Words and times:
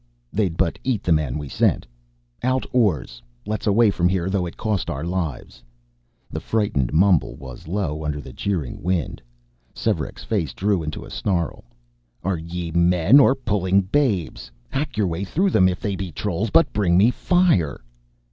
aye, 0.03 0.25
they'd 0.37 0.57
but 0.57 0.79
eat 0.83 1.03
the 1.03 1.11
man 1.11 1.37
we 1.37 1.47
sent... 1.47 1.85
out 2.41 2.65
oars, 2.73 3.21
let's 3.45 3.67
away 3.67 3.91
from 3.91 4.09
here 4.09 4.31
though 4.31 4.47
it 4.47 4.57
cost 4.57 4.89
our 4.89 5.03
lives..." 5.03 5.61
The 6.31 6.39
frightened 6.39 6.91
mumble 6.91 7.35
was 7.35 7.67
low 7.67 8.03
under 8.03 8.19
the 8.19 8.33
jeering 8.33 8.81
wind. 8.81 9.21
Svearek's 9.75 10.23
face 10.23 10.53
drew 10.55 10.81
into 10.81 11.05
a 11.05 11.11
snarl. 11.11 11.65
"Are 12.23 12.37
ye 12.39 12.71
men 12.71 13.19
or 13.19 13.35
puling 13.35 13.81
babes? 13.83 14.49
Hack 14.71 14.97
yer 14.97 15.05
way 15.05 15.23
through 15.23 15.51
them, 15.51 15.69
if 15.69 15.79
they 15.79 15.95
be 15.95 16.11
trolls, 16.11 16.49
but 16.49 16.73
bring 16.73 16.97
me 16.97 17.11
fire!" 17.11 17.79